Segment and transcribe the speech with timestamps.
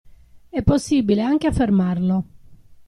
[0.49, 2.23] È possibile anche affermarlo.